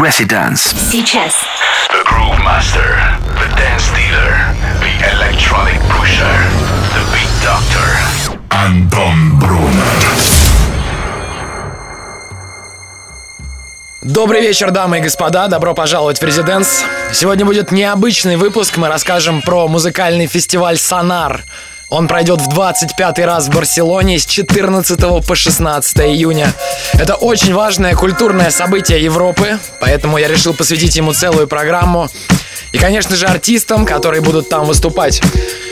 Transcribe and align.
Residence. 0.00 0.74
Сейчас. 0.90 1.34
The 1.90 2.02
Groove 2.06 2.38
Master, 2.42 2.96
the 3.36 3.48
Dance 3.54 3.90
Dealer, 3.92 4.32
the 4.80 4.94
Electronic 5.12 5.78
Pusher, 5.90 6.24
the 6.94 7.04
Beat 7.12 7.28
Doctor. 7.44 8.38
Anton 8.48 9.38
Brunner. 9.38 10.40
Добрый 14.00 14.40
вечер, 14.40 14.70
дамы 14.70 14.98
и 14.98 15.00
господа, 15.02 15.48
добро 15.48 15.74
пожаловать 15.74 16.18
в 16.18 16.24
Резиденс. 16.24 16.82
Сегодня 17.12 17.44
будет 17.44 17.70
необычный 17.70 18.36
выпуск, 18.36 18.78
мы 18.78 18.88
расскажем 18.88 19.42
про 19.42 19.68
музыкальный 19.68 20.26
фестиваль 20.26 20.78
«Сонар». 20.78 21.44
Он 21.90 22.06
пройдет 22.06 22.40
в 22.40 22.48
25 22.48 23.18
раз 23.18 23.48
в 23.48 23.50
Барселоне 23.50 24.20
с 24.20 24.24
14 24.24 25.26
по 25.26 25.34
16 25.34 25.98
июня. 25.98 26.52
Это 26.94 27.16
очень 27.16 27.52
важное 27.52 27.96
культурное 27.96 28.50
событие 28.50 29.02
Европы, 29.02 29.58
поэтому 29.80 30.16
я 30.16 30.28
решил 30.28 30.54
посвятить 30.54 30.94
ему 30.94 31.12
целую 31.12 31.48
программу. 31.48 32.08
И, 32.70 32.78
конечно 32.78 33.16
же, 33.16 33.26
артистам, 33.26 33.84
которые 33.84 34.20
будут 34.20 34.48
там 34.48 34.66
выступать. 34.66 35.20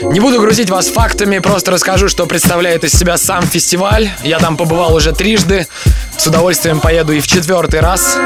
Не 0.01 0.19
буду 0.19 0.41
грузить 0.41 0.69
вас 0.69 0.87
фактами, 0.87 1.39
просто 1.39 1.71
расскажу, 1.71 2.09
что 2.09 2.25
представляет 2.25 2.83
из 2.83 2.91
себя 2.91 3.17
сам 3.17 3.47
фестиваль. 3.47 4.09
Я 4.21 4.39
там 4.39 4.57
побывал 4.57 4.93
уже 4.95 5.13
трижды, 5.13 5.67
с 6.17 6.27
удовольствием 6.27 6.81
поеду 6.81 7.13
и 7.13 7.21
в 7.21 7.27
четвертый 7.27 7.79
раз. 7.79 8.17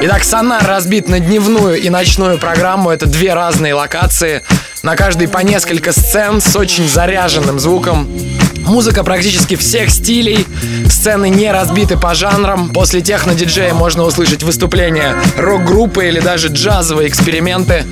Итак, 0.00 0.24
Сонар 0.24 0.66
разбит 0.66 1.08
на 1.10 1.20
дневную 1.20 1.78
и 1.82 1.90
ночную 1.90 2.38
программу. 2.38 2.90
Это 2.90 3.04
две 3.04 3.34
разные 3.34 3.74
локации. 3.74 4.42
На 4.82 4.96
каждой 4.96 5.28
по 5.28 5.38
несколько 5.38 5.92
сцен 5.92 6.40
с 6.40 6.56
очень 6.56 6.88
заряженным 6.88 7.60
звуком. 7.60 8.08
Музыка 8.66 9.04
практически 9.04 9.54
всех 9.54 9.90
стилей. 9.90 10.44
Сцены 10.90 11.28
не 11.28 11.52
разбиты 11.52 11.96
по 11.96 12.14
жанрам. 12.14 12.68
После 12.70 13.00
техно-диджея 13.00 13.74
можно 13.74 14.02
услышать 14.02 14.42
выступления 14.42 15.14
рок-группы 15.36 16.08
или 16.08 16.18
даже 16.18 16.48
джазовые 16.48 17.08
эксперименты. 17.08 17.84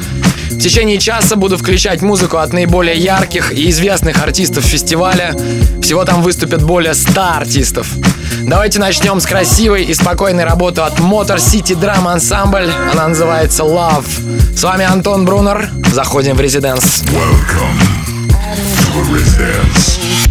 В 0.50 0.58
течение 0.58 0.98
часа 0.98 1.36
буду 1.36 1.56
включать 1.56 2.02
музыку 2.02 2.38
от 2.38 2.52
наиболее 2.52 2.96
ярких 2.96 3.52
и 3.52 3.70
известных 3.70 4.20
артистов 4.20 4.64
фестиваля. 4.64 5.32
Всего 5.80 6.04
там 6.04 6.22
выступят 6.22 6.62
более 6.62 6.94
100 6.94 7.20
артистов. 7.20 7.88
Давайте 8.42 8.80
начнем 8.80 9.20
с 9.20 9.26
красивой 9.26 9.84
и 9.84 9.94
спокойной 9.94 10.42
работы 10.44 10.80
от 10.80 10.98
Motor 10.98 11.36
City 11.36 11.78
Drum 11.78 12.16
Ensemble. 12.16 12.68
Она 12.92 13.08
называется 13.08 13.62
Love. 13.62 14.56
С 14.56 14.64
вами 14.64 14.84
Антон 14.84 15.24
Брунер. 15.24 15.70
Заходим 15.92 16.36
в 16.36 16.40
резиденс. 16.40 17.02
Welcome 17.02 17.78
to 18.92 19.12
Residence. 19.12 20.29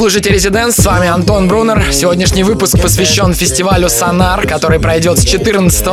Слушаете 0.00 0.30
«Резиденс», 0.30 0.76
с 0.76 0.86
вами 0.86 1.08
Антон 1.08 1.46
Брунер. 1.46 1.84
Сегодняшний 1.92 2.42
выпуск 2.42 2.80
посвящен 2.80 3.34
фестивалю 3.34 3.90
«Сонар», 3.90 4.46
который 4.46 4.80
пройдет 4.80 5.18
с 5.18 5.24
14 5.26 5.84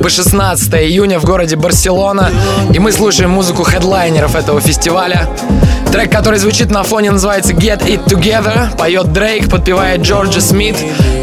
по 0.00 0.08
16 0.08 0.74
июня 0.74 1.20
в 1.20 1.24
городе 1.24 1.54
Барселона. 1.54 2.32
И 2.74 2.80
мы 2.80 2.90
слушаем 2.90 3.30
музыку 3.30 3.62
хедлайнеров 3.62 4.34
этого 4.34 4.60
фестиваля. 4.60 5.28
Трек, 5.92 6.10
который 6.10 6.40
звучит 6.40 6.72
на 6.72 6.82
фоне, 6.82 7.12
называется 7.12 7.52
«Get 7.52 7.86
It 7.86 8.04
Together». 8.06 8.76
Поет 8.76 9.12
Дрейк, 9.12 9.48
подпевает 9.48 10.00
Джорджи 10.00 10.40
Смит. 10.40 10.76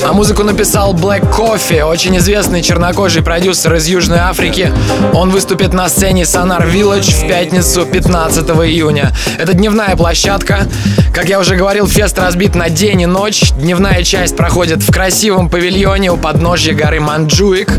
А 0.07 0.13
музыку 0.13 0.43
написал 0.43 0.93
Black 0.93 1.29
Coffee, 1.35 1.83
очень 1.83 2.15
известный 2.19 2.61
чернокожий 2.61 3.21
продюсер 3.21 3.75
из 3.75 3.87
Южной 3.87 4.19
Африки. 4.19 4.71
Он 5.13 5.29
выступит 5.29 5.73
на 5.73 5.89
сцене 5.89 6.23
Sonar 6.23 6.71
Village 6.71 7.11
в 7.11 7.27
пятницу 7.27 7.85
15 7.85 8.47
июня. 8.47 9.11
Это 9.37 9.53
дневная 9.53 9.97
площадка. 9.97 10.67
Как 11.13 11.27
я 11.27 11.39
уже 11.39 11.55
говорил, 11.55 11.87
фест 11.87 12.17
разбит 12.19 12.55
на 12.55 12.69
день 12.69 13.01
и 13.01 13.05
ночь. 13.05 13.51
Дневная 13.53 14.03
часть 14.03 14.37
проходит 14.37 14.81
в 14.81 14.91
красивом 14.91 15.49
павильоне 15.49 16.11
у 16.11 16.17
подножья 16.17 16.73
горы 16.73 16.99
Манджуик. 16.99 17.73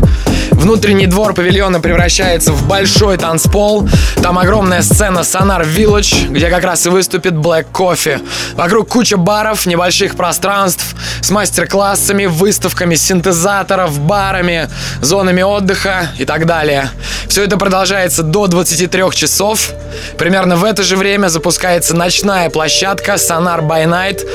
Внутренний 0.51 1.07
двор 1.07 1.33
павильона 1.33 1.79
превращается 1.79 2.51
в 2.51 2.67
большой 2.67 3.17
танцпол. 3.17 3.89
Там 4.21 4.37
огромная 4.37 4.83
сцена 4.83 5.19
Sonar 5.19 5.65
Village, 5.65 6.27
где 6.29 6.49
как 6.49 6.63
раз 6.63 6.85
и 6.85 6.89
выступит 6.89 7.33
Black 7.33 7.67
Coffee. 7.73 8.21
Вокруг 8.55 8.89
куча 8.89 9.17
баров, 9.17 9.65
небольших 9.65 10.15
пространств 10.15 10.95
с 11.21 11.31
мастер-классами, 11.31 12.25
выставками 12.25 12.95
синтезаторов, 12.95 13.99
барами, 13.99 14.69
зонами 15.01 15.41
отдыха 15.41 16.09
и 16.19 16.25
так 16.25 16.45
далее. 16.45 16.91
Все 17.27 17.43
это 17.43 17.57
продолжается 17.57 18.21
до 18.21 18.47
23 18.47 19.03
часов. 19.13 19.71
Примерно 20.17 20.55
в 20.55 20.63
это 20.63 20.83
же 20.83 20.95
время 20.95 21.27
запускается 21.27 21.95
ночная 21.95 22.49
площадка 22.49 23.13
Sonar 23.13 23.61
by 23.61 23.85
Night, 23.85 24.27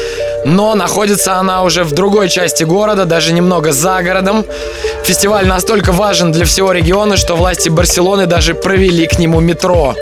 но 0.44 0.74
находится 0.74 1.36
она 1.36 1.62
уже 1.62 1.84
в 1.84 1.92
другой 1.92 2.28
части 2.28 2.64
города, 2.64 3.04
даже 3.04 3.32
немного 3.32 3.72
за 3.72 4.02
городом. 4.02 4.44
Фестиваль 5.04 5.46
настолько 5.46 5.92
важен 5.92 6.32
для 6.32 6.44
всего 6.44 6.72
региона, 6.72 7.16
что 7.16 7.36
власти 7.36 7.68
Барселоны 7.68 8.26
даже 8.26 8.54
провели 8.54 9.06
к 9.06 9.18
нему 9.18 9.40
метро. 9.40 9.94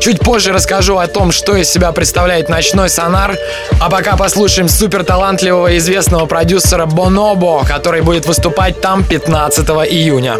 Чуть 0.00 0.20
позже 0.20 0.52
расскажу 0.52 0.98
о 0.98 1.06
том, 1.06 1.32
что 1.32 1.56
из 1.56 1.68
себя 1.68 1.92
представляет 1.92 2.48
ночной 2.48 2.88
сонар, 2.88 3.36
а 3.80 3.90
пока 3.90 4.16
послушаем 4.16 4.68
супер 4.68 5.04
талантливого 5.04 5.76
известного 5.78 6.26
продюсера 6.26 6.86
Бонобо, 6.86 7.64
который 7.64 8.02
будет 8.02 8.26
выступать 8.26 8.80
там 8.80 9.04
15 9.04 9.68
июня. 9.90 10.36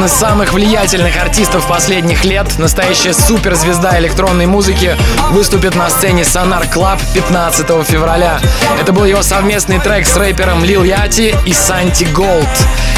один 0.00 0.08
из 0.14 0.18
самых 0.18 0.54
влиятельных 0.54 1.20
артистов 1.20 1.68
последних 1.68 2.24
лет, 2.24 2.46
настоящая 2.58 3.12
суперзвезда 3.12 3.98
электронной 3.98 4.46
музыки, 4.46 4.96
выступит 5.32 5.74
на 5.74 5.90
сцене 5.90 6.22
Sonar 6.22 6.72
Club 6.72 6.98
15 7.12 7.66
февраля. 7.86 8.40
Это 8.80 8.94
был 8.94 9.04
его 9.04 9.20
совместный 9.20 9.78
трек 9.78 10.06
с 10.06 10.16
рэпером 10.16 10.64
Лил 10.64 10.84
Яти 10.84 11.34
и 11.44 11.52
Санти 11.52 12.04
Голд. 12.14 12.48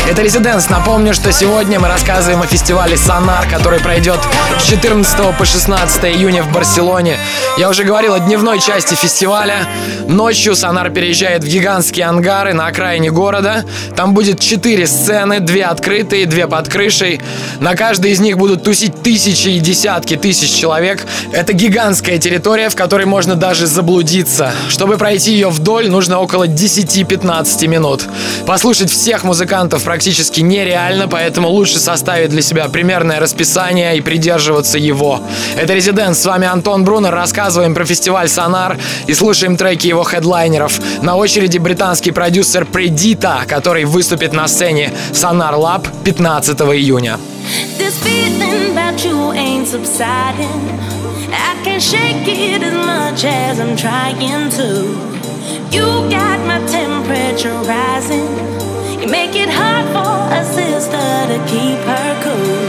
Это 0.08 0.22
Резиденс. 0.22 0.68
Напомню, 0.68 1.12
что 1.12 1.32
сегодня 1.32 1.80
мы 1.80 1.88
рассказываем 1.88 2.42
о 2.42 2.46
фестивале 2.46 2.96
Сонар, 2.96 3.48
который 3.48 3.80
пройдет 3.80 4.20
с 4.60 4.64
14 4.64 5.36
по 5.36 5.44
16 5.44 6.04
июня 6.04 6.44
в 6.44 6.52
Барселоне. 6.52 7.18
Я 7.58 7.68
уже 7.68 7.82
говорил 7.82 8.14
о 8.14 8.20
дневной 8.20 8.60
части 8.60 8.94
фестиваля. 8.94 9.66
Ночью 10.06 10.54
Сонар 10.54 10.90
переезжает 10.90 11.42
в 11.42 11.46
гигантские 11.46 12.06
ангары 12.06 12.52
на 12.52 12.66
окраине 12.66 13.10
города. 13.10 13.64
Там 13.96 14.14
будет 14.14 14.40
4 14.40 14.86
сцены, 14.86 15.40
2 15.40 15.64
открытые, 15.66 16.26
2 16.26 16.46
под 16.46 16.68
крышей 16.68 16.91
крышей. 16.92 17.20
На 17.60 17.74
каждой 17.74 18.12
из 18.12 18.20
них 18.20 18.36
будут 18.36 18.62
тусить 18.62 19.02
тысячи 19.02 19.48
и 19.48 19.60
десятки 19.60 20.16
тысяч 20.16 20.52
человек. 20.52 21.06
Это 21.32 21.52
гигантская 21.52 22.18
территория, 22.18 22.68
в 22.68 22.76
которой 22.76 23.06
можно 23.06 23.34
даже 23.34 23.66
заблудиться. 23.66 24.52
Чтобы 24.68 24.98
пройти 24.98 25.32
ее 25.32 25.48
вдоль, 25.48 25.88
нужно 25.90 26.20
около 26.20 26.46
10-15 26.46 27.66
минут. 27.66 28.04
Послушать 28.46 28.90
всех 28.90 29.24
музыкантов 29.24 29.82
практически 29.84 30.40
нереально, 30.40 31.08
поэтому 31.08 31.48
лучше 31.48 31.78
составить 31.78 32.30
для 32.30 32.42
себя 32.42 32.68
примерное 32.68 33.20
расписание 33.20 33.96
и 33.96 34.00
придерживаться 34.00 34.78
его. 34.78 35.20
Это 35.56 35.74
«Резидент», 35.74 36.16
с 36.16 36.26
вами 36.26 36.46
Антон 36.46 36.84
Брунер, 36.84 37.14
рассказываем 37.14 37.74
про 37.74 37.84
фестиваль 37.84 38.28
«Сонар» 38.28 38.78
и 39.06 39.14
слушаем 39.14 39.56
треки 39.56 39.86
его 39.86 40.02
хедлайнеров. 40.02 40.80
На 41.02 41.16
очереди 41.16 41.58
британский 41.58 42.10
продюсер 42.10 42.64
Предита, 42.64 43.40
который 43.48 43.84
выступит 43.84 44.32
на 44.32 44.46
сцене 44.48 44.92
«Сонар 45.12 45.54
Лаб» 45.54 45.86
15 46.04 46.60
июня. 46.60 46.81
июня. 46.82 47.18
You 55.72 55.86
got 56.10 56.38
my 56.46 56.60
temperature 56.66 57.56
rising. 57.64 58.28
You 59.00 59.08
make 59.08 59.34
it 59.34 59.48
hard 59.48 59.86
for 59.94 60.14
a 60.38 60.44
sister 60.44 61.08
to 61.30 61.38
keep 61.46 61.78
her 61.90 62.10
cool. 62.24 62.64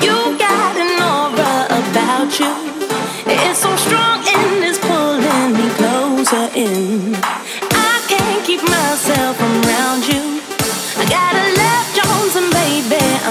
You 0.00 0.38
got 0.38 0.74
an 0.84 0.96
aura 1.12 1.54
about 1.80 2.30
you. 2.40 2.52
It's 3.26 3.58
so 3.58 3.76
strong 3.76 4.24
and 4.26 4.64
it's 4.64 4.78
pulling 4.78 5.52
me 5.52 5.68
closer 5.76 6.48
in. 6.54 7.41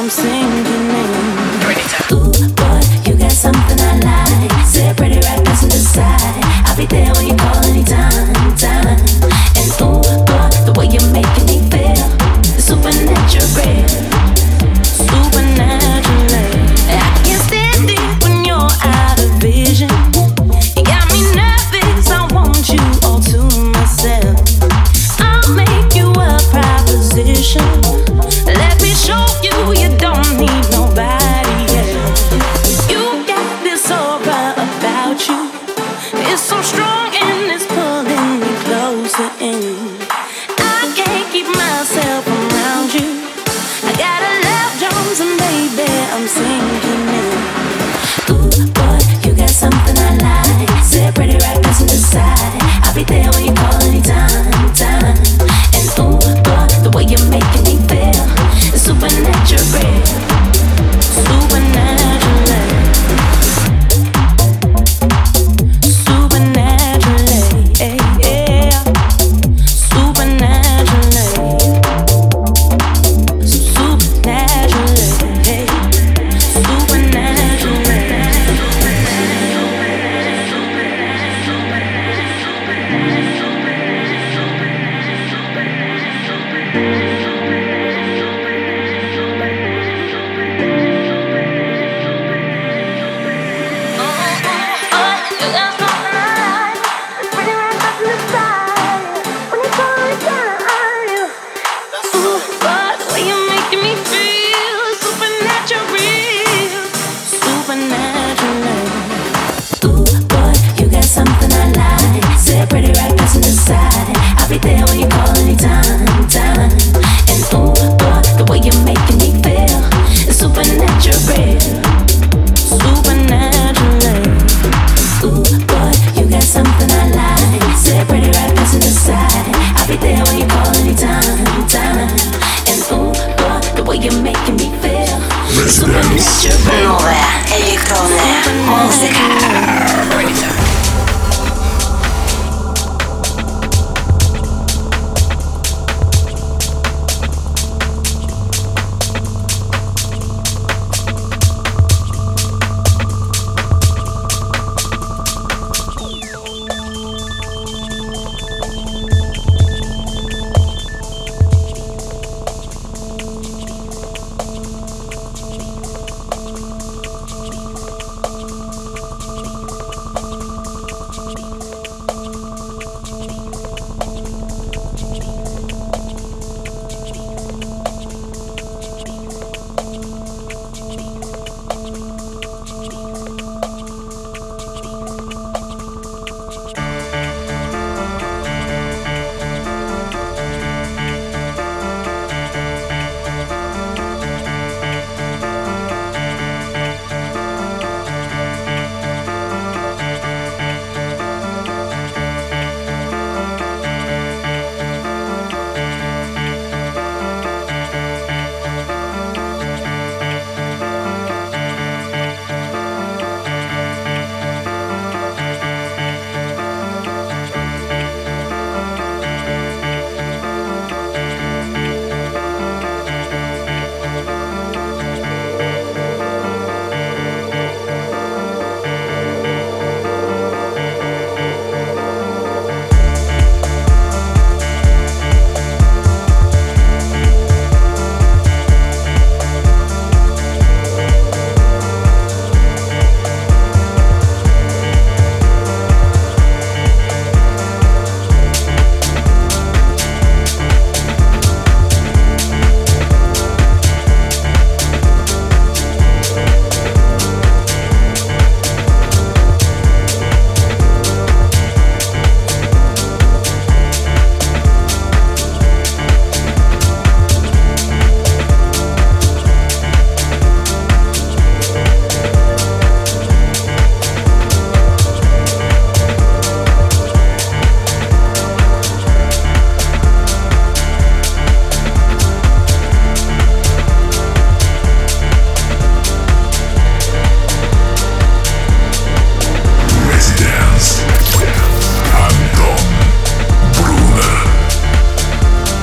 I'm 0.02 0.10
sinking. 0.10 0.66
Ooh, 2.12 2.32
boy, 2.56 2.82
you 3.06 3.14
got 3.20 3.32
something 3.32 3.80
I 3.80 4.00
like. 4.00 4.91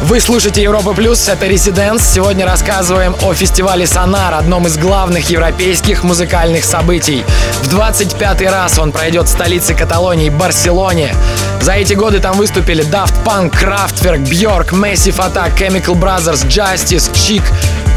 Вы 0.09 0.21
слушаете 0.21 0.63
Европа 0.63 0.95
Плюс, 0.95 1.29
это 1.29 1.47
Резиденс. 1.47 2.03
Сегодня 2.03 2.47
рассказываем 2.47 3.15
о 3.25 3.35
фестивале 3.35 3.87
Сонар, 3.87 4.33
одном 4.33 4.67
из 4.67 4.79
главных 4.79 5.29
европейских 5.29 6.03
музыкальных 6.03 6.65
событий. 6.65 7.27
В 7.65 7.75
25-й 7.75 8.47
раз 8.47 8.79
он 8.79 8.91
пройдет 8.91 9.27
в 9.27 9.29
столице 9.29 9.75
Каталонии, 9.75 10.31
Барселоне. 10.31 11.15
За 11.61 11.73
эти 11.73 11.93
годы 11.93 12.21
там 12.21 12.39
выступили 12.39 12.83
Daft 12.87 13.23
Punk, 13.23 13.53
Kraftwerk, 13.53 14.23
Björk, 14.23 14.71
Massive 14.71 15.19
Attack, 15.19 15.55
Chemical 15.59 15.95
Brothers, 15.95 16.47
Justice, 16.49 17.13
Chic, 17.13 17.43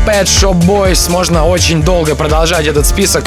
Pet 0.05 0.25
Shop 0.25 0.59
Boys. 0.65 1.09
Можно 1.09 1.45
очень 1.45 1.83
долго 1.83 2.15
продолжать 2.15 2.65
этот 2.65 2.85
список. 2.85 3.25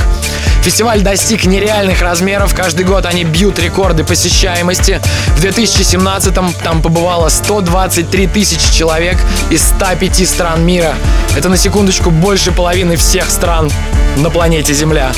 Фестиваль 0.63 1.03
достиг 1.03 1.45
нереальных 1.45 2.01
размеров. 2.03 2.55
Каждый 2.55 2.85
год 2.85 3.07
они 3.07 3.25
бьют 3.25 3.59
рекорды 3.59 4.03
посещаемости. 4.03 5.01
В 5.37 5.45
2017-м 5.45 6.53
там 6.63 6.83
побывало 6.83 7.29
123 7.29 8.27
тысячи 8.29 8.73
человек 8.73 9.19
из 9.51 9.63
105 9.63 10.29
стран 10.29 10.65
мира. 10.65 10.95
Это 11.37 11.49
на 11.49 11.57
секундочку 11.57 12.11
больше 12.11 12.51
половины 12.51 12.97
всех 12.97 13.31
стран 13.31 13.71
на 14.17 14.31
планете 14.31 14.73
Земля. 14.73 15.13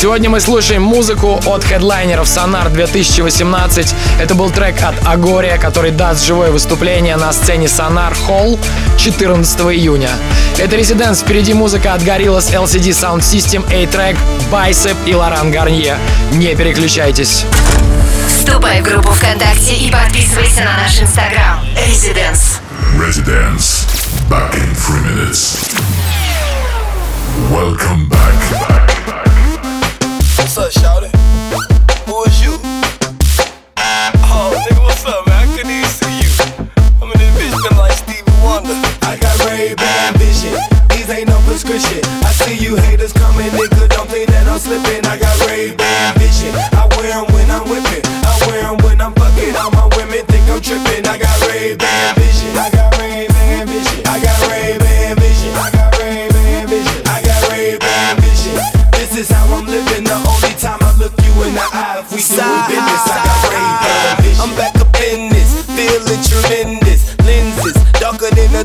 Сегодня 0.00 0.30
мы 0.30 0.40
слушаем 0.40 0.80
музыку 0.80 1.38
от 1.44 1.62
хедлайнеров 1.62 2.26
Sonar 2.26 2.72
2018. 2.72 3.94
Это 4.18 4.34
был 4.34 4.48
трек 4.48 4.82
от 4.82 4.94
Агория, 5.06 5.58
который 5.58 5.90
даст 5.90 6.24
живое 6.24 6.50
выступление 6.50 7.16
на 7.16 7.30
сцене 7.34 7.66
Sonar 7.66 8.16
Hall 8.26 8.58
14 8.96 9.60
июня. 9.60 10.08
Это 10.56 10.74
Резиденс, 10.76 11.20
впереди 11.20 11.52
музыка 11.52 11.92
от 11.92 12.00
Gorillaz 12.00 12.50
LCD 12.50 12.92
Sound 12.92 13.18
System, 13.18 13.62
A-Track, 13.70 14.16
Bicep 14.50 14.96
и 15.04 15.14
Лоран 15.14 15.50
Гарнье. 15.50 15.98
Не 16.32 16.56
переключайтесь. 16.56 17.44
Вступай 18.26 18.80
в 18.80 18.84
группу 18.84 19.10
ВКонтакте 19.10 19.74
и 19.74 19.90
подписывайся 19.90 20.60
на 20.60 20.78
наш 20.78 20.98
инстаграм. 20.98 21.62
Резиденс. 21.86 22.60
Residence. 22.96 23.86
Back 24.30 24.54
in 24.54 24.74
three 24.74 25.02
minutes. 25.02 25.58
Welcome 27.50 28.08
back. 28.08 28.79
What's 30.50 30.76
up, 30.76 30.82
shawty? 30.82 31.06
Who 32.10 32.24
is 32.26 32.42
you? 32.42 32.58
Oh, 33.78 34.50
nigga, 34.66 34.82
what's 34.82 35.06
up, 35.06 35.24
man? 35.28 35.46
I 35.46 35.54
couldn't 35.54 35.70
even 35.70 35.86
see 35.86 36.26
you. 36.26 36.30
I'm 36.98 37.06
in 37.06 37.18
this 37.22 37.30
bitch 37.38 37.54
feeling 37.54 37.78
like 37.78 37.94
Stevie 37.94 38.34
Wonder. 38.42 38.74
I 39.06 39.14
got 39.14 39.30
Ray-Ban 39.46 40.18
vision. 40.18 40.58
These 40.90 41.08
ain't 41.08 41.28
no 41.28 41.38
prescription. 41.46 42.02
I 42.26 42.34
see 42.34 42.58
you 42.58 42.74
haters 42.74 43.12
coming, 43.12 43.46
nigga. 43.54 43.94
Don't 43.94 44.10
think 44.10 44.26
that 44.34 44.48
I'm 44.50 44.58
slipping. 44.58 45.06
I 45.06 45.22
got 45.22 45.38
Ray-Ban 45.46 46.18
vision. 46.18 46.50
I 46.74 46.82
wear 46.98 47.14
'em 47.14 47.30
when 47.30 47.46
I'm 47.48 47.62
whipping. 47.70 48.02
I 48.26 48.34
wear 48.50 48.74
'em 48.74 48.78
when 48.82 49.00
I'm 49.00 49.14
fucking. 49.14 49.54
All 49.54 49.70
my 49.70 49.86
women 49.94 50.26
think 50.26 50.50
I'm 50.50 50.58
tripping. 50.60 51.06
I 51.06 51.14
got 51.16 51.29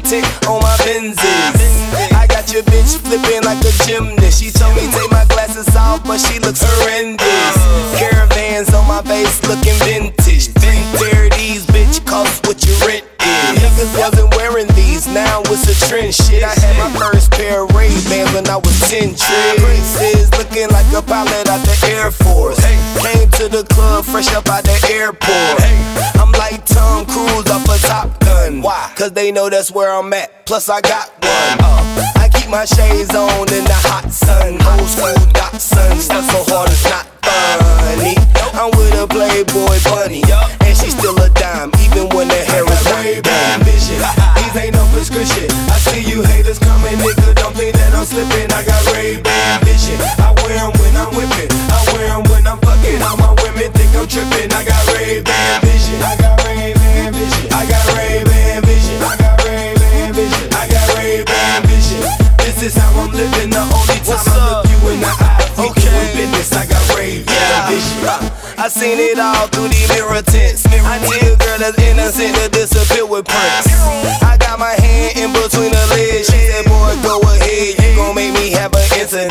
tick 0.05 0.25
on 0.47 0.61
my 0.61 0.75
Benzes. 0.85 1.17
I 2.13 2.27
got 2.27 2.53
your 2.53 2.63
bitch 2.63 2.97
flipping 3.01 3.43
like 3.43 3.59
a 3.65 3.73
gymnast. 3.85 4.41
She 4.41 4.51
told 4.51 4.75
me 4.75 4.85
take 4.91 5.11
my 5.11 5.25
glasses 5.25 5.75
off, 5.75 6.05
but 6.05 6.19
she 6.19 6.39
looks 6.39 6.61
horrendous. 6.61 7.57
Caravans 7.97 8.73
on 8.73 8.87
my 8.87 9.01
face 9.01 9.41
looking 9.49 9.73
vintage. 9.81 10.53
330s, 10.53 11.65
bitch, 11.73 12.05
cost 12.05 12.45
what 12.45 12.61
your 12.65 12.77
rent 12.85 13.05
is. 13.19 13.57
Niggas 13.57 13.97
wasn't 13.97 14.29
wearing 14.37 14.67
these, 14.77 15.07
now 15.07 15.41
it's 15.49 15.65
a 15.65 15.75
trend 15.89 16.13
shit. 16.13 16.43
I 16.43 16.53
had 16.53 16.77
my 16.77 16.89
first 16.99 17.31
pair 17.31 17.63
of 17.63 17.73
Ray-Bans 17.75 18.33
when 18.33 18.47
I 18.47 18.57
was 18.57 18.77
10 18.89 19.09
trips. 19.17 19.57
Princes 19.57 20.29
looking 20.37 20.69
like 20.69 20.87
a 20.93 21.01
pilot 21.01 21.49
out 21.49 21.65
the 21.65 21.75
Air 21.89 22.11
Force. 22.11 22.61
Came 23.01 23.29
to 23.41 23.49
the 23.49 23.65
club 23.73 24.05
fresh 24.05 24.33
up 24.33 24.47
out 24.49 24.63
the 24.63 24.77
airport. 24.93 26.14
They 29.15 29.31
know 29.31 29.49
that's 29.49 29.71
where 29.71 29.89
I'm 29.89 30.11
at. 30.13 30.45
Plus 30.45 30.69
I 30.69 30.81
got 30.81 31.09
one. 31.23 31.57
I 32.19 32.29
keep 32.35 32.51
my 32.51 32.65
shades 32.65 33.15
on 33.15 33.47
in 33.47 33.63
the 33.63 33.79
hot 33.87 34.11
sun. 34.11 34.59
Old 34.59 34.89
school 34.91 35.15
Datsun, 35.31 35.97
stuff 35.97 36.27
so 36.29 36.43
hard 36.51 36.69
it's 36.69 36.83
not 36.83 37.07
funny. 37.23 38.19
I'm 38.53 38.69
with 38.75 38.93
a 38.99 39.07
Playboy 39.07 39.79
bunny, 39.87 40.21
and 40.61 40.75
she's 40.77 40.95
still 40.95 41.15
a 41.17 41.29
dime, 41.31 41.71
even 41.79 42.11
when 42.11 42.27
the 42.27 42.39
hair 42.43 42.67
is 42.67 42.85
way. 42.91 43.23
Vision, 43.63 44.03
these 44.35 44.55
ain't 44.59 44.75
no 44.75 44.83
prescription. 44.91 45.47
I 45.71 45.79
see 45.79 46.03
you 46.03 46.21
haters 46.21 46.59
coming, 46.59 46.99
nigga. 46.99 47.35
Don't 47.39 47.55
think 47.55 47.73
that 47.75 47.95
I'm 47.95 48.05
slipping. 48.05 48.51
I 48.51 48.63
got 48.67 48.83
Ray 48.91 49.17
Ban 49.23 49.63
vision. 49.63 49.97
I 50.19 50.35
wear 50.43 50.59
'em 50.59 50.71
when 50.75 50.93
I'm 50.95 51.11
whipping. 51.15 51.49
I 51.71 51.79
wear 51.95 52.07
'em 52.11 52.23
when 52.27 52.43
I'm 52.47 52.59
fucking. 52.59 53.01
All 53.01 53.17
my 53.17 53.31
women 53.43 53.71
think 53.71 53.95
I'm 53.95 54.07
tripping. 54.07 54.51
I 54.51 54.63
got 54.63 54.81
Ray 54.91 55.21
Ban 55.21 55.64
I 68.65 68.67
seen 68.67 68.97
it 68.97 69.21
all 69.21 69.45
through 69.53 69.69
the 69.69 69.77
mirror 69.93 70.25
tints. 70.25 70.65
I 70.65 70.97
need 70.97 71.21
a 71.21 71.37
girl 71.37 71.61
that's 71.61 71.77
innocent 71.77 72.33
to 72.33 72.49
disappear 72.49 73.05
with 73.05 73.29
Prince. 73.29 73.69
I 74.25 74.41
got 74.41 74.57
my 74.57 74.73
hand 74.73 75.21
in 75.21 75.29
between 75.37 75.69
her 75.69 75.87
legs. 75.93 76.33
She 76.33 76.41
said, 76.49 76.65
boy, 76.65 76.97
go 77.05 77.21
ahead. 77.21 77.77
You 77.77 77.93
gon' 77.93 78.17
make 78.17 78.33
me 78.33 78.49
have 78.57 78.73
an 78.73 78.81
incident. 78.97 79.29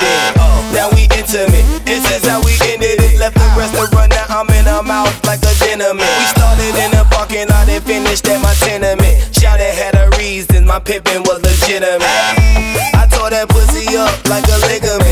Now 0.70 0.86
we 0.94 1.10
intimate. 1.18 1.66
This 1.82 2.06
is 2.14 2.22
how 2.22 2.46
we 2.46 2.54
ended 2.70 3.02
it. 3.02 3.18
Left 3.18 3.34
the 3.34 3.50
restaurant, 3.58 4.14
now 4.14 4.38
I'm 4.38 4.46
in 4.54 4.70
her 4.70 4.86
mouth 4.86 5.10
like 5.26 5.42
a 5.42 5.50
gentleman. 5.58 6.06
We 6.06 6.26
started 6.30 6.70
in 6.78 6.94
the 6.94 7.02
parking 7.10 7.50
lot 7.50 7.66
and 7.66 7.82
finished 7.82 8.30
at 8.30 8.38
my 8.38 8.54
tenement. 8.62 9.34
Shout 9.34 9.58
had 9.58 9.98
a 9.98 10.14
reason, 10.14 10.62
my 10.62 10.78
pimpin' 10.78 11.26
was 11.26 11.42
legitimate. 11.42 12.06
I 12.06 13.10
tore 13.10 13.34
that 13.34 13.50
pussy 13.50 13.82
up 13.98 14.14
like 14.30 14.46
a 14.46 14.62
ligament. 14.70 15.03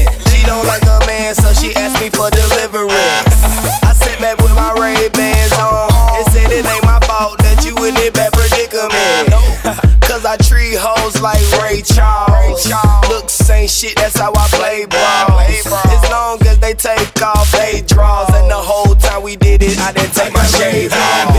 Shades 20.63 20.95
off. 20.95 21.32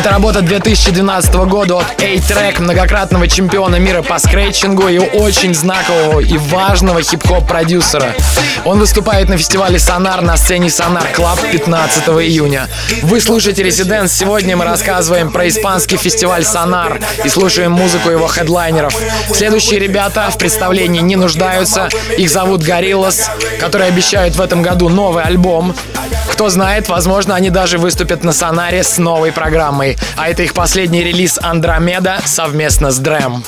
Это 0.00 0.08
работа 0.08 0.40
2012 0.40 1.34
года 1.34 1.80
от 1.80 2.00
A-Track, 2.00 2.62
многократного 2.62 3.28
чемпиона 3.28 3.76
мира 3.76 4.00
по 4.00 4.18
скретчингу 4.18 4.88
и 4.88 4.98
очень 4.98 5.52
знакового 5.54 6.20
и 6.20 6.38
важного 6.38 7.02
хип-хоп 7.02 7.46
продюсера. 7.46 8.14
Он 8.64 8.78
выступает 8.78 9.28
на 9.28 9.36
фестивале 9.36 9.78
Sónar 9.78 10.22
на 10.22 10.38
сцене 10.38 10.70
Sónar 10.70 11.06
Club 11.14 11.38
15 11.52 12.08
июня. 12.08 12.66
Вы 13.02 13.20
слушаете 13.20 13.62
Residence. 13.62 14.14
Сегодня 14.14 14.56
мы 14.56 14.64
рассказываем 14.64 15.30
про 15.30 15.46
испанский 15.46 15.98
фестиваль 15.98 16.44
Sónar 16.44 16.98
и 17.22 17.28
слушаем 17.28 17.72
музыку 17.72 18.08
его 18.08 18.26
хедлайнеров. 18.26 18.96
Следующие 19.34 19.80
ребята 19.80 20.30
в 20.30 20.38
представлении 20.38 21.02
не 21.02 21.16
нуждаются. 21.16 21.90
Их 22.16 22.30
зовут 22.30 22.62
Gorillaz, 22.62 23.28
которые 23.60 23.88
обещают 23.88 24.34
в 24.34 24.40
этом 24.40 24.62
году 24.62 24.88
новый 24.88 25.24
альбом. 25.24 25.74
Кто 26.32 26.48
знает, 26.48 26.88
возможно, 26.88 27.34
они 27.34 27.50
даже 27.50 27.76
выступят 27.76 28.24
на 28.24 28.32
Sónar 28.32 28.74
е 28.74 28.82
с 28.82 28.96
новой 28.96 29.30
программой. 29.30 29.89
А 30.16 30.28
это 30.28 30.42
их 30.42 30.54
последний 30.54 31.02
релиз 31.02 31.38
Andromeda 31.42 32.20
совместно 32.24 32.90
с 32.90 32.98
DRAM. 32.98 33.44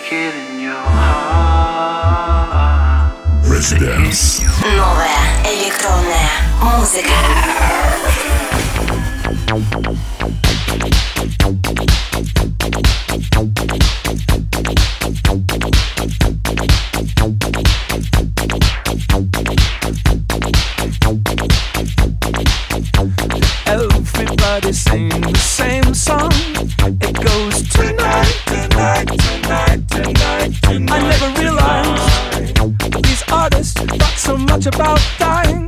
Take 0.00 0.12
it 0.12 0.34
in 0.34 0.60
your 0.60 0.74
heart. 0.74 1.46
Residence. 3.48 4.40
Новая 4.62 5.42
электронная 5.44 6.30
музыка. 6.60 7.10
Everybody 23.66 24.72
sing 24.72 25.08
the 25.08 25.38
same 25.38 25.94
song. 25.94 26.32
It 26.88 27.14
goes 27.14 27.62
tonight, 27.68 28.42
tonight, 28.46 29.06
tonight, 29.06 29.06
tonight, 29.06 29.18
tonight. 29.42 29.79
I 30.63 30.77
never 30.77 31.29
realized 31.39 33.03
these 33.03 33.23
artists 33.31 33.73
thought 33.73 34.17
so 34.17 34.37
much 34.37 34.65
about 34.65 34.99
dying. 35.17 35.65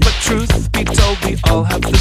But 0.00 0.14
truth 0.20 0.72
be 0.72 0.84
told, 0.84 1.18
we 1.24 1.36
all 1.48 1.64
have 1.64 1.80
the 1.82 1.96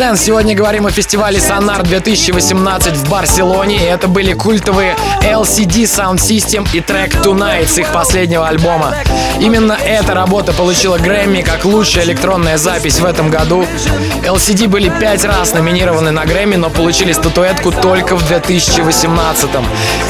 Резиденс. 0.00 0.22
Сегодня 0.22 0.54
говорим 0.54 0.86
о 0.86 0.90
фестивале 0.90 1.38
Sonar 1.38 1.82
2018 1.82 2.96
в 2.96 3.10
Барселоне. 3.10 3.76
И 3.76 3.82
это 3.82 4.08
были 4.08 4.32
культовые 4.32 4.96
LCD 5.22 5.82
Sound 5.82 6.16
System 6.16 6.66
и 6.72 6.80
трек 6.80 7.14
Tonight 7.16 7.68
с 7.68 7.76
их 7.76 7.92
последнего 7.92 8.48
альбома. 8.48 8.94
Именно 9.40 9.72
эта 9.72 10.14
работа 10.14 10.54
получила 10.54 10.96
Грэмми 10.96 11.42
как 11.42 11.66
лучшая 11.66 12.04
электронная 12.04 12.56
запись 12.56 12.98
в 12.98 13.04
этом 13.04 13.28
году. 13.28 13.66
LCD 14.22 14.68
были 14.68 14.88
пять 14.88 15.24
раз 15.24 15.52
номинированы 15.52 16.12
на 16.12 16.24
Грэмми, 16.24 16.56
но 16.56 16.70
получили 16.70 17.12
статуэтку 17.12 17.70
только 17.70 18.16
в 18.16 18.26
2018. 18.26 19.50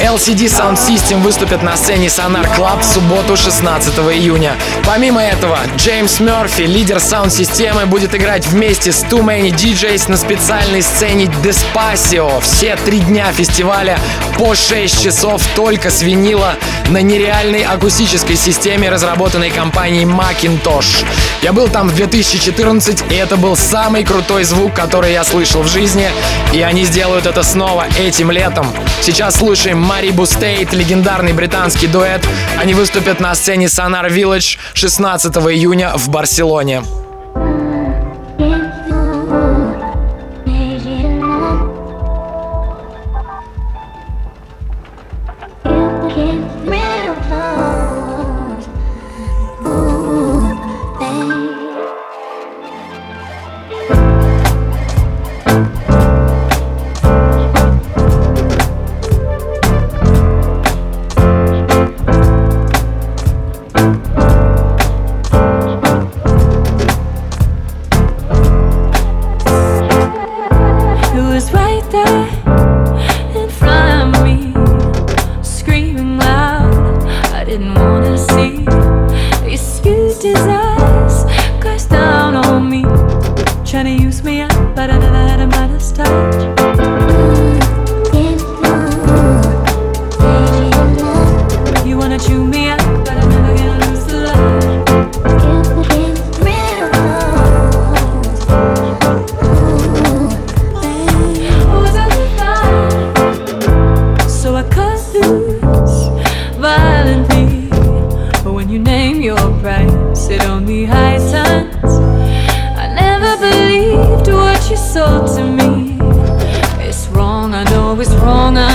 LCD 0.03 0.45
Sound 0.45 0.77
System 0.77 1.21
выступят 1.21 1.63
на 1.63 1.75
сцене 1.75 2.07
Sonar 2.07 2.47
Club 2.57 2.79
в 2.79 2.85
субботу 2.85 3.35
16 3.35 3.93
июня. 4.13 4.53
Помимо 4.85 5.21
этого, 5.21 5.59
Джеймс 5.75 6.21
Мерфи, 6.21 6.61
лидер 6.61 7.01
саунд-системы, 7.01 7.85
будет 7.87 8.15
играть 8.15 8.47
вместе 8.47 8.93
с 8.93 9.03
Too 9.03 9.21
Many 9.21 9.49
DJs 9.81 10.11
на 10.11 10.17
специальной 10.17 10.83
сцене 10.83 11.25
Despacio. 11.43 12.39
Все 12.41 12.75
три 12.75 12.99
дня 12.99 13.31
фестиваля 13.31 13.97
по 14.37 14.53
6 14.53 15.03
часов 15.03 15.41
только 15.55 15.89
с 15.89 16.03
винила 16.03 16.53
на 16.89 17.01
нереальной 17.01 17.63
акустической 17.63 18.35
системе, 18.35 18.91
разработанной 18.91 19.49
компанией 19.49 20.05
Macintosh. 20.05 21.03
Я 21.41 21.51
был 21.51 21.67
там 21.67 21.89
в 21.89 21.95
2014, 21.95 23.11
и 23.11 23.15
это 23.15 23.37
был 23.37 23.55
самый 23.55 24.03
крутой 24.03 24.43
звук, 24.43 24.75
который 24.75 25.13
я 25.13 25.23
слышал 25.23 25.63
в 25.63 25.67
жизни, 25.67 26.11
и 26.53 26.61
они 26.61 26.85
сделают 26.85 27.25
это 27.25 27.41
снова 27.41 27.85
этим 27.97 28.29
летом. 28.29 28.67
Сейчас 29.01 29.37
слушаем 29.37 29.79
Марибу 29.79 30.27
Стейт, 30.27 30.73
легендарный 30.73 31.33
британский 31.33 31.87
дуэт. 31.87 32.23
Они 32.59 32.75
выступят 32.75 33.19
на 33.19 33.33
сцене 33.33 33.65
Sonar 33.65 34.09
Village 34.09 34.59
16 34.75 35.35
июня 35.37 35.93
в 35.95 36.09
Барселоне. 36.09 36.83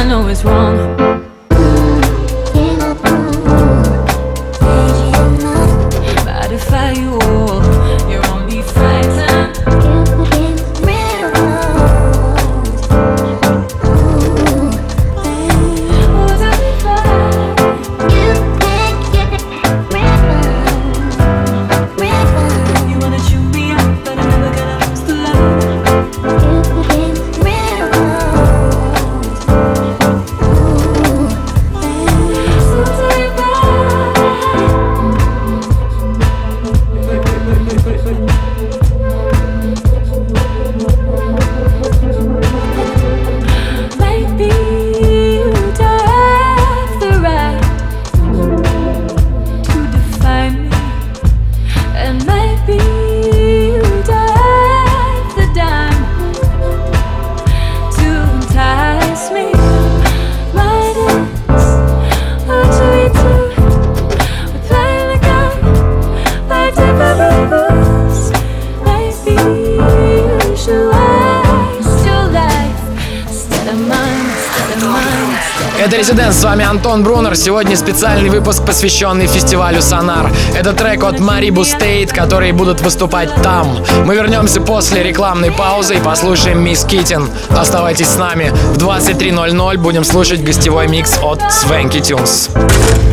I 0.06 0.08
know 0.08 0.28
it's 0.28 0.44
wrong. 0.44 0.76
But 6.24 6.52
if 6.52 6.72
I 6.72 6.92
you 6.92 7.18
all, 7.18 7.75
Антон 76.87 77.03
Брунер. 77.03 77.35
Сегодня 77.35 77.77
специальный 77.77 78.31
выпуск, 78.31 78.64
посвященный 78.64 79.27
фестивалю 79.27 79.83
Сонар. 79.83 80.31
Это 80.55 80.72
трек 80.72 81.03
от 81.03 81.18
Марибу 81.18 81.64
Стейт, 81.64 82.12
которые 82.12 82.53
будут 82.53 82.81
выступать 82.81 83.29
там. 83.42 83.85
Мы 84.05 84.14
вернемся 84.14 84.61
после 84.61 85.03
рекламной 85.03 85.51
паузы 85.51 85.96
и 85.96 85.99
послушаем 85.99 86.62
Мисс 86.62 86.85
Китин. 86.85 87.29
Оставайтесь 87.51 88.07
с 88.07 88.16
нами. 88.18 88.51
В 88.51 88.79
23.00 88.79 89.79
будем 89.79 90.05
слушать 90.05 90.44
гостевой 90.44 90.87
микс 90.87 91.18
от 91.20 91.40
Свенки 91.53 91.99
Тюнс. 91.99 92.51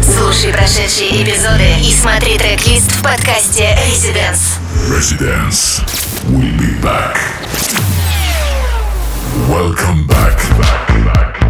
Слушай 0.04 0.54
прошедшие 0.54 1.24
эпизоды 1.24 1.66
и 1.82 1.92
смотри 1.92 2.38
трек-лист 2.38 2.92
в 2.92 3.02
подкасте 3.02 3.76
Residence. 3.90 4.60
Residence. 4.88 5.82
We'll 6.30 6.56
be 6.60 6.80
back. 6.80 7.18
Welcome 9.50 10.06
back. 10.06 10.38
back, 10.60 11.06
back. 11.06 11.43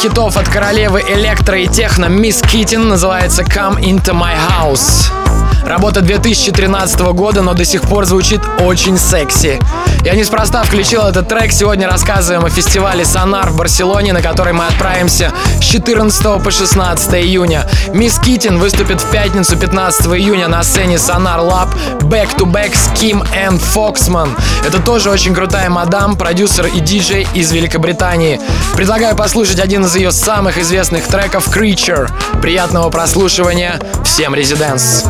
Хитов 0.00 0.38
от 0.38 0.48
королевы 0.48 1.02
электро 1.02 1.58
и 1.58 1.66
техно 1.66 2.06
Мисс 2.06 2.40
Китин 2.40 2.88
называется 2.88 3.42
Come 3.42 3.80
Into 3.80 4.14
My 4.14 4.34
House. 4.34 5.19
Работа 5.70 6.00
2013 6.00 6.98
года, 7.12 7.42
но 7.42 7.54
до 7.54 7.64
сих 7.64 7.82
пор 7.82 8.04
звучит 8.04 8.40
очень 8.58 8.98
секси. 8.98 9.60
Я 10.04 10.14
неспроста 10.14 10.64
включил 10.64 11.02
этот 11.02 11.28
трек. 11.28 11.52
Сегодня 11.52 11.86
рассказываем 11.88 12.44
о 12.44 12.50
фестивале 12.50 13.04
Сонар 13.04 13.50
в 13.50 13.56
Барселоне, 13.56 14.12
на 14.12 14.20
который 14.20 14.52
мы 14.52 14.66
отправимся 14.66 15.32
с 15.60 15.64
14 15.64 16.42
по 16.42 16.50
16 16.50 17.14
июня. 17.14 17.68
Мисс 17.94 18.18
Китин 18.18 18.58
выступит 18.58 19.00
в 19.00 19.08
пятницу 19.12 19.56
15 19.56 20.06
июня 20.06 20.48
на 20.48 20.60
сцене 20.64 20.96
Sonar 20.96 21.38
Lab 21.38 21.68
Back 22.00 22.36
to 22.36 22.50
Back 22.50 22.74
с 22.74 22.90
Ким 22.98 23.22
Энн 23.32 23.60
Фоксман. 23.60 24.34
Это 24.66 24.80
тоже 24.80 25.08
очень 25.08 25.36
крутая 25.36 25.70
мадам, 25.70 26.16
продюсер 26.16 26.66
и 26.66 26.80
диджей 26.80 27.28
из 27.32 27.52
Великобритании. 27.52 28.40
Предлагаю 28.74 29.14
послушать 29.14 29.60
один 29.60 29.84
из 29.84 29.94
ее 29.94 30.10
самых 30.10 30.58
известных 30.58 31.06
треков 31.06 31.46
Creature. 31.46 32.10
Приятного 32.42 32.90
прослушивания 32.90 33.78
всем 34.02 34.34
резиденс. 34.34 35.04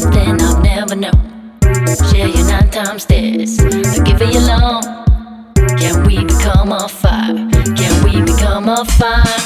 Something 0.00 0.40
I've 0.40 0.62
never 0.62 0.96
known. 0.96 1.58
Share 2.10 2.28
your 2.28 2.46
nine 2.46 2.70
times 2.70 3.06
this. 3.06 3.58
I 3.60 4.04
give 4.04 4.20
you. 4.20 5.09
Can 5.80 6.06
we 6.06 6.24
become 6.24 6.72
a 6.72 6.88
fire? 6.88 7.34
Can 7.76 8.04
we 8.04 8.22
become 8.22 8.68
a 8.68 8.84
fire? 8.84 9.40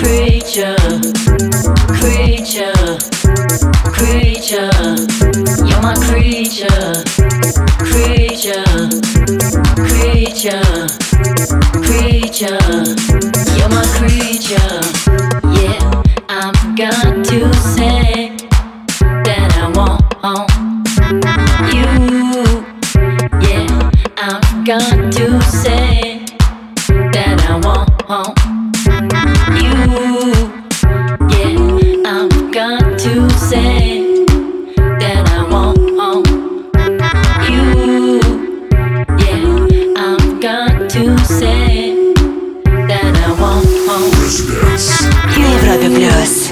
Creature, 0.00 0.76
creature, 2.00 2.98
creature. 3.96 4.70
You're 5.66 5.82
my 5.82 5.94
creature, 6.08 7.04
creature, 7.78 8.64
creature 9.76 11.00
creature. 11.90 12.58
You're 13.56 13.68
my 13.68 13.84
creature. 13.98 14.80
Yeah, 15.60 16.02
I've 16.28 16.76
got 16.76 17.24
to 17.26 17.54
say 17.54 18.36
that 19.24 19.56
I 19.56 19.72
want 19.76 20.69
got 24.69 25.11
to 25.13 25.41
say 25.41 26.25
that 26.87 27.37
I 27.49 27.55
want 27.65 27.89
you. 29.61 29.75
Yeah, 31.29 31.57
I've 32.05 32.51
got 32.51 32.99
to 32.99 33.29
say 33.31 34.25
that 34.75 35.29
I 35.29 35.43
want 35.51 35.77
you. 37.49 38.19
Yeah, 39.23 40.03
I've 40.07 40.41
got 40.41 40.89
to 40.89 41.17
say 41.25 42.13
that 42.87 43.13
I 43.27 43.41
want 43.41 43.65
Residence. 43.87 45.05
Европе 45.37 45.89
плюс. 45.89 46.48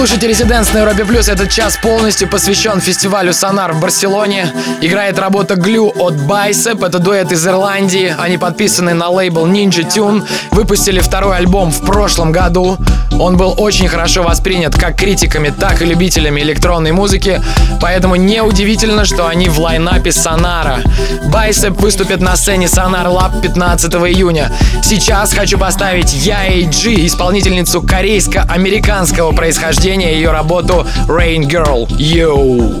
Слушаете 0.00 0.28
Резиденс 0.28 0.72
на 0.72 0.78
Европе 0.78 1.04
Плюс. 1.04 1.28
Этот 1.28 1.50
час 1.50 1.76
полностью 1.76 2.26
посвящен 2.26 2.80
фестивалю 2.80 3.34
Сонар 3.34 3.74
в 3.74 3.80
Барселоне. 3.80 4.50
Играет 4.80 5.18
работа 5.18 5.56
Glue 5.56 5.92
от 5.94 6.14
Bicep. 6.14 6.86
Это 6.86 6.98
дуэт 6.98 7.32
из 7.32 7.46
Ирландии. 7.46 8.14
Они 8.18 8.38
подписаны 8.38 8.94
на 8.94 9.10
лейбл 9.10 9.46
Ninja 9.46 9.86
Tune. 9.86 10.26
Выпустили 10.52 11.00
второй 11.00 11.36
альбом 11.36 11.70
в 11.70 11.82
прошлом 11.84 12.32
году. 12.32 12.78
Он 13.18 13.36
был 13.36 13.54
очень 13.58 13.88
хорошо 13.88 14.22
воспринят 14.22 14.74
как 14.74 14.96
критиками, 14.96 15.50
так 15.50 15.82
и 15.82 15.84
любителями 15.84 16.40
электронной 16.40 16.92
музыки. 16.92 17.42
Поэтому 17.82 18.16
неудивительно, 18.16 19.04
что 19.04 19.28
они 19.28 19.50
в 19.50 19.58
лайнапе 19.60 20.12
Сонара. 20.12 20.80
Bicep 21.26 21.78
выступит 21.78 22.22
на 22.22 22.36
сцене 22.36 22.68
Sonar 22.68 23.04
Lab 23.04 23.42
15 23.42 23.92
июня. 23.92 24.50
Сейчас 24.82 25.34
хочу 25.34 25.58
поставить 25.58 26.14
Яи 26.14 26.70
Джи, 26.70 27.06
исполнительницу 27.06 27.82
корейско-американского 27.82 29.32
происхождения 29.32 29.89
происхождения 29.90 30.14
ее 30.14 30.30
работу 30.30 30.86
Rain 31.08 31.48
Girl. 31.48 31.86
Йоу! 31.98 32.80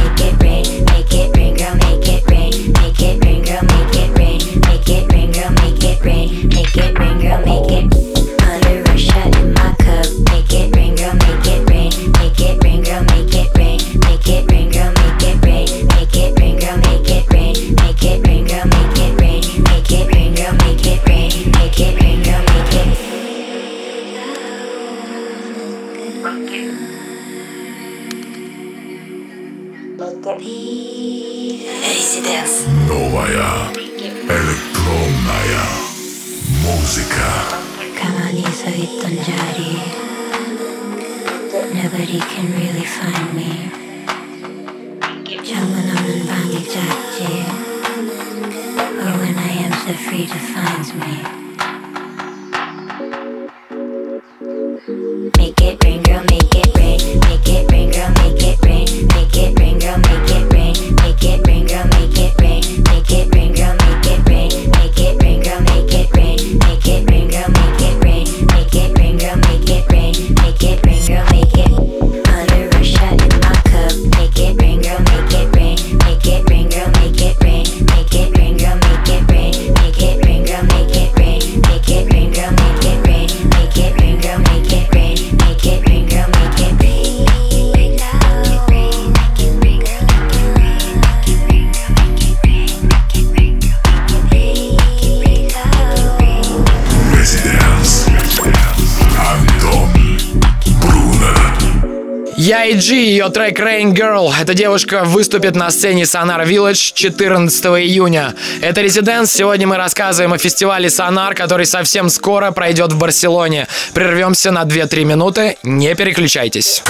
ее 103.21 103.29
трек 103.29 103.59
Rain 103.59 103.93
Girl. 103.93 104.33
Эта 104.41 104.55
девушка 104.55 105.03
выступит 105.03 105.55
на 105.55 105.69
сцене 105.69 106.03
Sonar 106.03 106.43
Village 106.43 106.93
14 106.95 107.65
июня. 107.65 108.33
Это 108.61 108.81
Резиденс. 108.81 109.31
Сегодня 109.31 109.67
мы 109.67 109.77
рассказываем 109.77 110.33
о 110.33 110.39
фестивале 110.39 110.87
Sonar, 110.87 111.35
который 111.35 111.67
совсем 111.67 112.09
скоро 112.09 112.49
пройдет 112.49 112.91
в 112.91 112.97
Барселоне. 112.97 113.67
Прервемся 113.93 114.49
на 114.49 114.63
2-3 114.63 115.03
минуты. 115.05 115.57
Не 115.61 115.93
переключайтесь. 115.93 116.81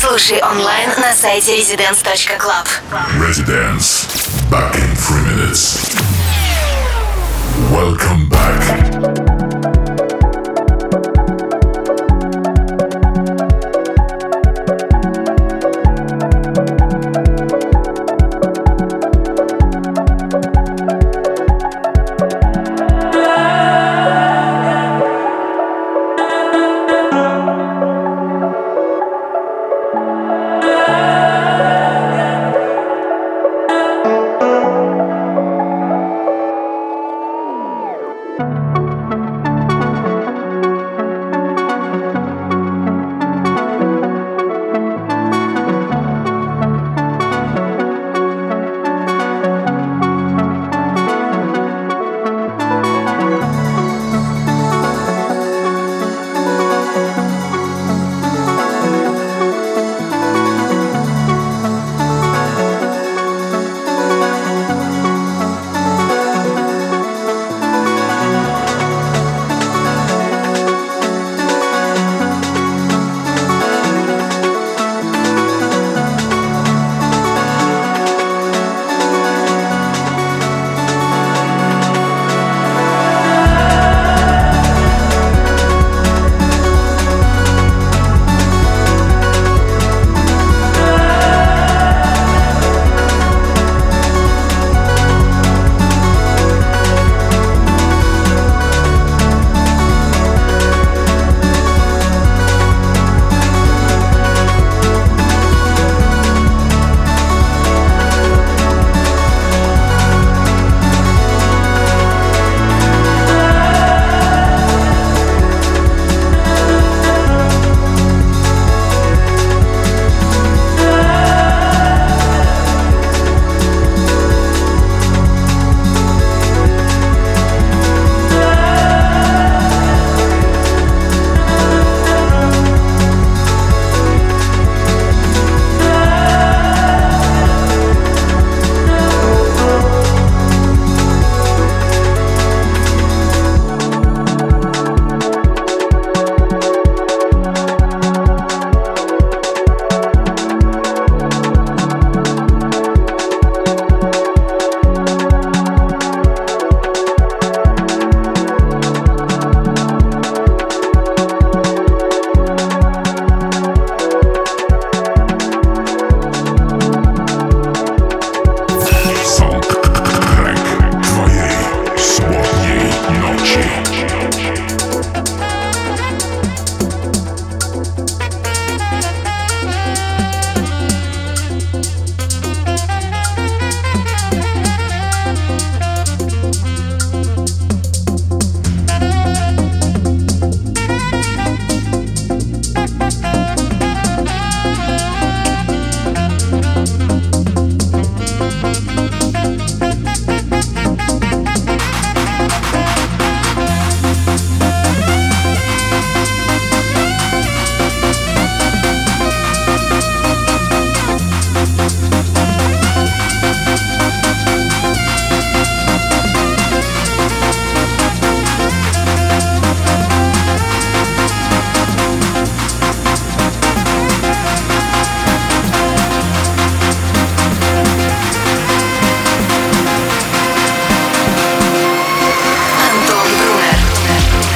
Слушай 0.00 0.42
онлайн 0.42 0.90
на 0.98 1.14
сайте 1.14 1.56
residence.club. 1.60 2.66
Residence. 3.20 4.08
Back 4.50 4.74
in 4.74 4.96
three 4.96 5.22
minutes. 5.22 5.94
Welcome 7.70 8.28
back. 8.28 9.09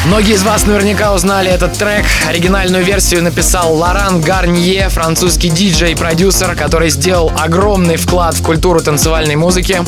Многие 0.07 0.35
из 0.35 0.43
вас 0.43 0.67
наверняка 0.67 1.15
узнали 1.15 1.51
этот 1.51 1.79
трек. 1.79 2.05
Оригинальную 2.29 2.85
версию 2.85 3.23
написал 3.23 3.75
Лоран 3.75 4.21
Гарнье, 4.21 4.91
французский 4.91 5.49
диджей 5.49 5.93
и 5.93 5.95
продюсер, 5.95 6.55
который 6.55 6.91
сделал 6.91 7.33
огромный 7.39 7.97
вклад 7.97 8.35
в 8.35 8.43
культуру 8.43 8.81
танцевальной 8.81 9.37
музыки. 9.37 9.81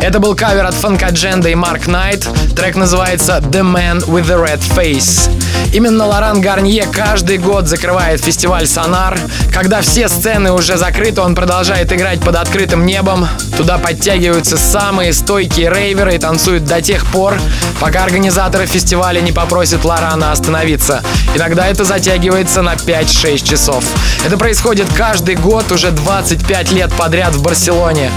Это 0.00 0.18
был 0.18 0.34
кавер 0.34 0.66
от 0.66 0.74
Фанка 0.74 1.10
Дженда 1.10 1.48
и 1.48 1.54
Марк 1.54 1.86
Найт. 1.86 2.28
Трек 2.56 2.74
называется 2.74 3.38
The 3.38 3.62
Man 3.62 4.04
with 4.06 4.26
the 4.26 4.44
Red 4.44 4.60
Face. 4.76 5.30
Именно 5.72 6.06
Лоран 6.06 6.42
Гарнье 6.42 6.86
каждый 6.92 7.38
год 7.38 7.66
закрывает 7.66 8.22
фестиваль 8.22 8.66
Сонар. 8.66 9.18
Когда 9.54 9.80
все 9.80 10.08
сцены 10.08 10.52
уже 10.52 10.76
закрыты, 10.76 11.22
он 11.22 11.34
продолжает 11.34 11.90
играть 11.92 12.20
под 12.20 12.36
открытым 12.36 12.84
небом. 12.84 13.26
Туда 13.56 13.78
подтягиваются 13.78 14.58
самые 14.58 15.14
стойкие 15.14 15.70
рейверы 15.70 16.16
и 16.16 16.18
танцуют 16.18 16.64
до 16.64 16.82
тех 16.82 17.06
пор, 17.06 17.40
пока 17.80 18.04
организаторы 18.04 18.66
фестиваля 18.66 19.20
не 19.20 19.32
попросят 19.52 19.84
Лорана 19.84 20.32
остановиться. 20.32 21.02
Иногда 21.34 21.66
это 21.66 21.84
затягивается 21.84 22.62
на 22.62 22.72
5-6 22.72 23.46
часов. 23.46 23.84
Это 24.24 24.38
происходит 24.38 24.88
каждый 24.96 25.34
год 25.34 25.70
уже 25.70 25.90
25 25.90 26.72
лет 26.72 26.90
подряд 26.94 27.34
в 27.34 27.42
Барселоне. 27.42 28.10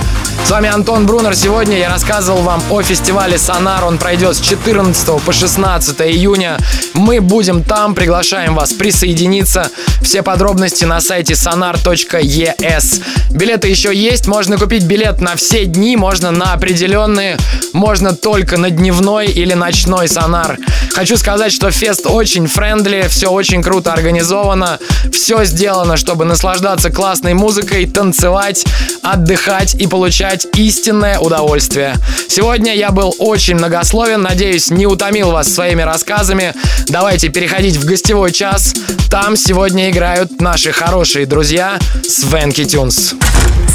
С 0.44 0.52
вами 0.52 0.70
Антон 0.70 1.06
Брунер. 1.06 1.36
Сегодня 1.36 1.78
я 1.78 1.90
рассказывал 1.90 2.42
вам 2.42 2.62
о 2.70 2.82
фестивале 2.82 3.38
Сонар. 3.38 3.84
Он 3.86 3.98
пройдет 3.98 4.36
с 4.36 4.42
14 4.42 5.22
по 5.24 5.32
16 5.32 6.02
июня. 6.02 6.58
Мы 6.94 7.22
будем 7.22 7.64
там, 7.64 7.96
приглашаем 7.96 8.56
вас 8.56 8.74
присоединиться. 8.74 9.70
Все 10.02 10.22
подробности 10.22 10.86
на 10.86 11.02
сайте 11.02 11.34
sonar.es. 11.34 13.02
Билеты 13.32 13.68
еще 13.68 13.94
есть, 13.94 14.28
можно 14.28 14.58
купить 14.58 14.84
билет 14.84 15.20
на 15.20 15.36
все 15.36 15.66
дни, 15.66 15.98
можно 15.98 16.32
на 16.32 16.54
определенные, 16.54 17.38
можно 17.74 18.16
только 18.16 18.58
на 18.58 18.70
дневной 18.70 19.28
или 19.28 19.54
ночной 19.54 20.08
Сонар. 20.08 20.58
Хочу 20.94 21.18
сказать, 21.18 21.52
что 21.52 21.72
фест 21.72 22.06
очень 22.06 22.48
friendly, 22.48 23.08
все 23.10 23.28
очень 23.28 23.62
круто 23.62 23.92
организовано, 23.92 24.80
все 25.12 25.44
сделано, 25.44 25.98
чтобы 25.98 26.24
наслаждаться 26.24 26.90
классной 26.90 27.34
музыкой, 27.34 27.86
танцевать, 27.86 28.64
отдыхать 29.02 29.76
и 29.76 29.88
получать 30.26 30.48
истинное 30.56 31.20
удовольствие. 31.20 31.96
Сегодня 32.28 32.76
я 32.76 32.92
был 32.92 33.14
очень 33.20 33.56
многословен, 33.56 34.22
надеюсь, 34.22 34.72
не 34.72 34.88
утомил 34.88 35.32
вас 35.32 35.54
своими 35.54 35.84
рассказами. 35.84 36.54
Давайте 36.88 37.30
переходить 37.30 37.78
в 37.78 37.86
гостевой 37.86 38.32
час. 38.32 38.74
Там 39.10 39.36
сегодня 39.36 39.92
играют 39.92 40.42
наши 40.42 40.72
хорошие 40.72 41.26
друзья 41.26 41.80
Swanky 42.08 42.66
Tunes. 42.66 43.14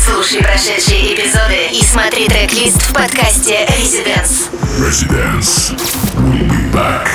Слушай 0.04 0.42
прошедшие 0.42 1.14
эпизоды 1.14 1.68
и 1.72 1.84
смотри 1.84 2.26
трек-лист 2.26 2.82
в 2.82 2.92
подкасте 2.92 3.68
Residence. 3.78 4.50
Residence. 4.78 5.72
We'll 6.16 6.48
be 6.48 6.72
back. 6.72 7.06